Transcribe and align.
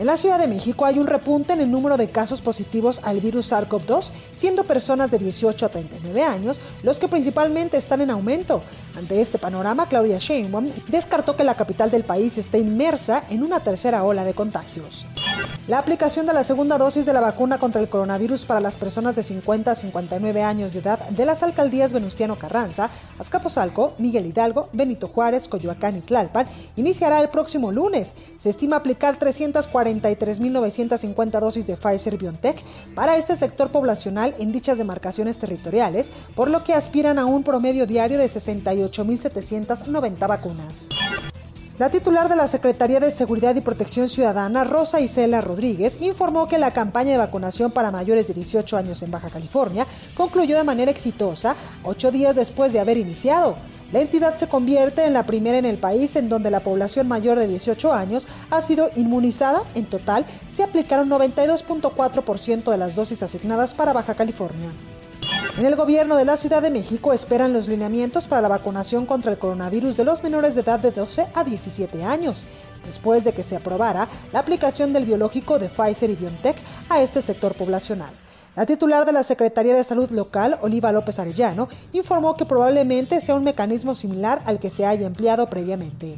En 0.00 0.06
la 0.06 0.16
Ciudad 0.16 0.38
de 0.38 0.46
México 0.46 0.86
hay 0.86 0.98
un 0.98 1.06
repunte 1.06 1.52
en 1.52 1.60
el 1.60 1.70
número 1.70 1.98
de 1.98 2.08
casos 2.08 2.40
positivos 2.40 3.02
al 3.04 3.20
virus 3.20 3.52
SARS-CoV-2, 3.52 4.12
siendo 4.34 4.64
personas 4.64 5.10
de 5.10 5.18
18 5.18 5.66
a 5.66 5.68
39 5.68 6.22
años 6.22 6.58
los 6.82 6.98
que 6.98 7.06
principalmente 7.06 7.76
están 7.76 8.00
en 8.00 8.08
aumento. 8.08 8.62
Ante 8.96 9.20
este 9.20 9.36
panorama, 9.36 9.90
Claudia 9.90 10.16
Sheinbaum 10.16 10.70
descartó 10.88 11.36
que 11.36 11.44
la 11.44 11.54
capital 11.54 11.90
del 11.90 12.04
país 12.04 12.38
esté 12.38 12.56
inmersa 12.56 13.24
en 13.28 13.42
una 13.42 13.60
tercera 13.60 14.02
ola 14.02 14.24
de 14.24 14.32
contagios. 14.32 15.04
La 15.70 15.78
aplicación 15.78 16.26
de 16.26 16.32
la 16.32 16.42
segunda 16.42 16.78
dosis 16.78 17.06
de 17.06 17.12
la 17.12 17.20
vacuna 17.20 17.58
contra 17.58 17.80
el 17.80 17.88
coronavirus 17.88 18.44
para 18.44 18.58
las 18.58 18.76
personas 18.76 19.14
de 19.14 19.22
50 19.22 19.70
a 19.70 19.76
59 19.76 20.42
años 20.42 20.72
de 20.72 20.80
edad 20.80 20.98
de 21.10 21.24
las 21.24 21.44
alcaldías 21.44 21.92
Venustiano 21.92 22.36
Carranza, 22.36 22.90
Azcapotzalco, 23.20 23.94
Miguel 23.98 24.26
Hidalgo, 24.26 24.68
Benito 24.72 25.06
Juárez, 25.06 25.46
Coyoacán 25.46 25.96
y 25.96 26.00
Tlalpan 26.00 26.48
iniciará 26.74 27.20
el 27.20 27.28
próximo 27.28 27.70
lunes. 27.70 28.16
Se 28.36 28.50
estima 28.50 28.78
aplicar 28.78 29.20
343.950 29.20 31.38
dosis 31.38 31.68
de 31.68 31.76
Pfizer 31.76 32.18
BioNTech 32.18 32.60
para 32.96 33.16
este 33.16 33.36
sector 33.36 33.70
poblacional 33.70 34.34
en 34.40 34.50
dichas 34.50 34.76
demarcaciones 34.76 35.38
territoriales, 35.38 36.10
por 36.34 36.50
lo 36.50 36.64
que 36.64 36.74
aspiran 36.74 37.16
a 37.16 37.26
un 37.26 37.44
promedio 37.44 37.86
diario 37.86 38.18
de 38.18 38.26
68.790 38.26 40.26
vacunas. 40.26 40.88
La 41.80 41.88
titular 41.88 42.28
de 42.28 42.36
la 42.36 42.46
Secretaría 42.46 43.00
de 43.00 43.10
Seguridad 43.10 43.54
y 43.54 43.62
Protección 43.62 44.06
Ciudadana, 44.10 44.64
Rosa 44.64 45.00
Isela 45.00 45.40
Rodríguez, 45.40 46.02
informó 46.02 46.46
que 46.46 46.58
la 46.58 46.74
campaña 46.74 47.12
de 47.12 47.16
vacunación 47.16 47.70
para 47.70 47.90
mayores 47.90 48.28
de 48.28 48.34
18 48.34 48.76
años 48.76 49.02
en 49.02 49.10
Baja 49.10 49.30
California 49.30 49.86
concluyó 50.14 50.58
de 50.58 50.64
manera 50.64 50.90
exitosa 50.90 51.56
ocho 51.82 52.12
días 52.12 52.36
después 52.36 52.74
de 52.74 52.80
haber 52.80 52.98
iniciado. 52.98 53.56
La 53.92 54.02
entidad 54.02 54.36
se 54.36 54.46
convierte 54.46 55.06
en 55.06 55.14
la 55.14 55.24
primera 55.24 55.56
en 55.56 55.64
el 55.64 55.78
país 55.78 56.16
en 56.16 56.28
donde 56.28 56.50
la 56.50 56.60
población 56.60 57.08
mayor 57.08 57.38
de 57.38 57.48
18 57.48 57.94
años 57.94 58.26
ha 58.50 58.60
sido 58.60 58.90
inmunizada. 58.94 59.62
En 59.74 59.86
total, 59.86 60.26
se 60.50 60.62
aplicaron 60.62 61.08
92.4% 61.08 62.70
de 62.70 62.76
las 62.76 62.94
dosis 62.94 63.22
asignadas 63.22 63.72
para 63.72 63.94
Baja 63.94 64.12
California. 64.12 64.68
En 65.60 65.66
el 65.66 65.76
gobierno 65.76 66.16
de 66.16 66.24
la 66.24 66.38
Ciudad 66.38 66.62
de 66.62 66.70
México 66.70 67.12
esperan 67.12 67.52
los 67.52 67.68
lineamientos 67.68 68.26
para 68.26 68.40
la 68.40 68.48
vacunación 68.48 69.04
contra 69.04 69.30
el 69.30 69.36
coronavirus 69.36 69.94
de 69.98 70.04
los 70.04 70.22
menores 70.22 70.54
de 70.54 70.62
edad 70.62 70.80
de 70.80 70.90
12 70.90 71.26
a 71.34 71.44
17 71.44 72.02
años, 72.02 72.46
después 72.86 73.24
de 73.24 73.34
que 73.34 73.42
se 73.42 73.56
aprobara 73.56 74.08
la 74.32 74.38
aplicación 74.38 74.94
del 74.94 75.04
biológico 75.04 75.58
de 75.58 75.68
Pfizer 75.68 76.08
y 76.08 76.16
BioNTech 76.16 76.56
a 76.88 77.02
este 77.02 77.20
sector 77.20 77.52
poblacional. 77.52 78.08
La 78.56 78.64
titular 78.64 79.04
de 79.04 79.12
la 79.12 79.22
Secretaría 79.22 79.74
de 79.74 79.84
Salud 79.84 80.08
Local, 80.12 80.58
Oliva 80.62 80.92
López 80.92 81.18
Arellano, 81.18 81.68
informó 81.92 82.38
que 82.38 82.46
probablemente 82.46 83.20
sea 83.20 83.34
un 83.34 83.44
mecanismo 83.44 83.94
similar 83.94 84.40
al 84.46 84.60
que 84.60 84.70
se 84.70 84.86
haya 84.86 85.06
empleado 85.06 85.50
previamente. 85.50 86.16